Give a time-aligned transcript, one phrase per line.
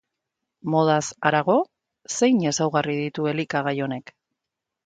[0.75, 1.57] Modaz harago,
[2.17, 4.15] zein ezaugarri ditu elikagai honek?